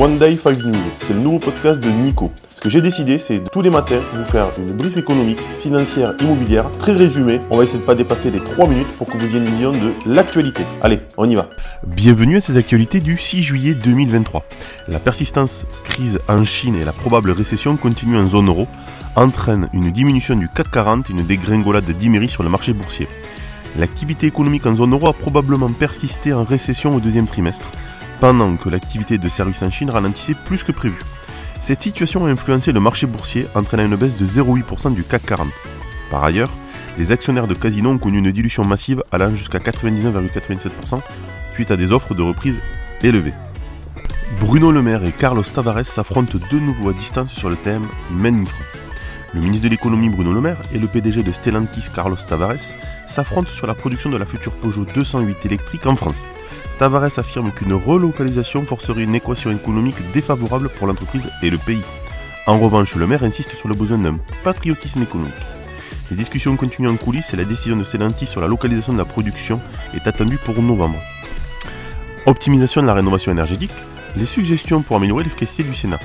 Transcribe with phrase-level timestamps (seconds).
[0.00, 2.30] One Day 5 News, c'est le nouveau podcast de Nico.
[2.48, 6.70] Ce que j'ai décidé, c'est tous les matins vous faire une brief économique, financière, immobilière,
[6.70, 7.40] très résumée.
[7.50, 9.72] On va essayer de pas dépasser les 3 minutes pour que vous ayez une vision
[9.72, 10.62] de l'actualité.
[10.82, 11.50] Allez, on y va.
[11.84, 14.44] Bienvenue à ces actualités du 6 juillet 2023.
[14.86, 18.68] La persistance crise en Chine et la probable récession continue en zone euro
[19.16, 23.08] entraînent une diminution du CAC 40 et une dégringolade d'Imery sur le marché boursier.
[23.76, 27.68] L'activité économique en zone euro a probablement persisté en récession au deuxième trimestre,
[28.20, 30.98] pendant que l'activité de services en Chine ralentissait plus que prévu.
[31.62, 35.48] Cette situation a influencé le marché boursier, entraînant une baisse de 0,8% du CAC 40.
[36.10, 36.50] Par ailleurs,
[36.98, 41.00] les actionnaires de Casino ont connu une dilution massive allant jusqu'à 99,97%
[41.52, 42.56] suite à des offres de reprise
[43.02, 43.34] élevées.
[44.40, 48.34] Bruno Le Maire et Carlos Tavares s'affrontent de nouveau à distance sur le thème Made
[48.34, 48.80] in France.
[49.34, 52.74] Le ministre de l'économie Bruno Le Maire et le PDG de Stellantis Carlos Tavares
[53.06, 56.22] s'affrontent sur la production de la future Peugeot 208 électrique en France.
[56.78, 61.82] Tavares affirme qu'une relocalisation forcerait une équation économique défavorable pour l'entreprise et le pays.
[62.46, 65.34] En revanche, le maire insiste sur le besoin d'un patriotisme économique.
[66.10, 69.04] Les discussions continuent en coulisses et la décision de Stellantis sur la localisation de la
[69.04, 69.60] production
[69.92, 70.98] est attendue pour novembre.
[72.26, 73.74] Optimisation de la rénovation énergétique,
[74.16, 75.98] les suggestions pour améliorer l'efficacité du Sénat.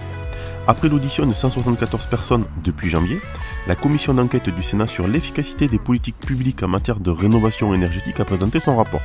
[0.68, 3.20] Après l'audition de 174 personnes depuis janvier,
[3.68, 8.20] la commission d'enquête du Sénat sur l'efficacité des politiques publiques en matière de rénovation énergétique
[8.20, 9.02] a présenté son rapport.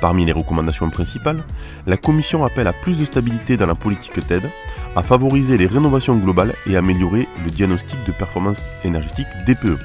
[0.00, 1.42] Parmi les recommandations principales,
[1.86, 4.48] la Commission appelle à plus de stabilité dans la politique TED,
[4.94, 9.78] à favoriser les rénovations globales et à améliorer le diagnostic de performance énergétique DPE.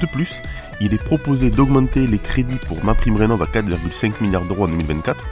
[0.00, 0.40] De plus,
[0.80, 5.24] il est proposé d'augmenter les crédits pour MaPrimeRénov à 4,5 milliards d'euros en 2024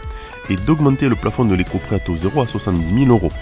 [0.50, 3.32] et d'augmenter le plafond de l'éco-prêt à taux zéro à 70 000 euros.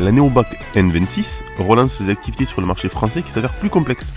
[0.00, 4.12] La néobanque N26 relance ses activités sur le marché français qui s'avère plus complexe.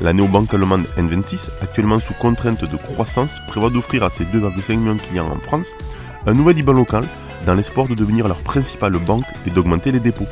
[0.00, 4.94] La néobanque allemande N26, actuellement sous contrainte de croissance, prévoit d'offrir à ses 2,5 millions
[4.94, 5.72] de clients en France
[6.26, 7.04] un nouvel IBAN local
[7.46, 10.26] dans l'espoir de devenir leur principale banque et d'augmenter les dépôts.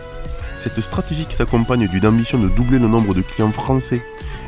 [0.62, 4.02] Cette stratégie qui s'accompagne d'une ambition de doubler le nombre de clients français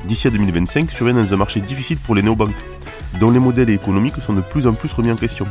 [0.04, 2.54] d'ici à 2025 survient dans un marché difficile pour les néobanques,
[3.20, 5.46] dont les modèles économiques sont de plus en plus remis en question.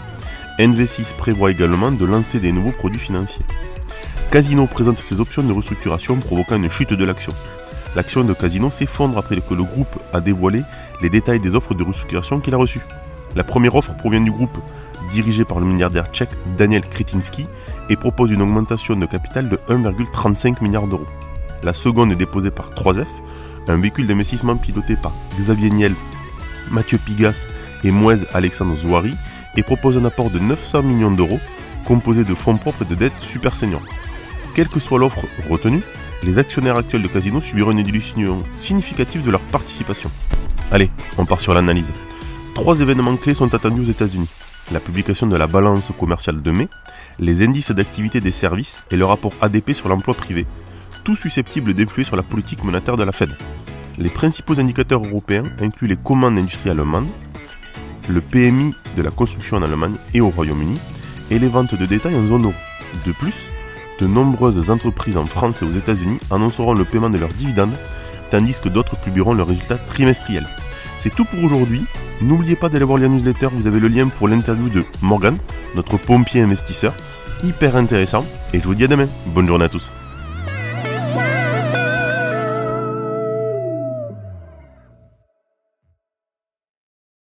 [0.59, 3.45] NV6 prévoit également de lancer des nouveaux produits financiers.
[4.31, 7.33] Casino présente ses options de restructuration provoquant une chute de l'action.
[7.97, 10.61] L'action de Casino s'effondre après que le groupe a dévoilé
[11.01, 12.85] les détails des offres de restructuration qu'il a reçues.
[13.35, 14.55] La première offre provient du groupe
[15.11, 17.47] dirigé par le milliardaire tchèque Daniel Kretinsky
[17.89, 21.07] et propose une augmentation de capital de 1,35 milliard d'euros.
[21.63, 23.07] La seconde est déposée par 3F,
[23.67, 25.95] un véhicule d'investissement piloté par Xavier Niel,
[26.69, 27.47] Mathieu Pigas
[27.83, 29.15] et Mouez Alexandre Zouari
[29.55, 31.39] et propose un apport de 900 millions d'euros
[31.83, 33.81] composé de fonds propres et de dettes super seniors.
[34.53, 35.81] Quelle que soit l'offre retenue,
[36.23, 40.09] les actionnaires actuels de Casino subiront une dilution significative de leur participation.
[40.71, 41.91] Allez, on part sur l'analyse.
[42.55, 44.29] Trois événements clés sont attendus aux États-Unis.
[44.71, 46.67] La publication de la balance commerciale de mai,
[47.19, 50.45] les indices d'activité des services et le rapport ADP sur l'emploi privé,
[51.03, 53.29] tout susceptibles d'influer sur la politique monétaire de la Fed.
[53.97, 57.07] Les principaux indicateurs européens incluent les commandes industrielles allemandes,
[58.09, 60.79] le PMI de la construction en Allemagne et au Royaume-Uni,
[61.31, 62.53] et les ventes de détail en zone euro.
[63.05, 63.47] De plus,
[63.99, 67.75] de nombreuses entreprises en France et aux États-Unis annonceront le paiement de leurs dividendes,
[68.31, 70.47] tandis que d'autres publieront leurs résultats trimestriels.
[71.01, 71.83] C'est tout pour aujourd'hui.
[72.21, 75.37] N'oubliez pas d'aller voir la newsletter, vous avez le lien pour l'interview de Morgan,
[75.75, 76.93] notre pompier investisseur.
[77.43, 78.25] Hyper intéressant.
[78.53, 79.07] Et je vous dis à demain.
[79.27, 79.91] Bonne journée à tous.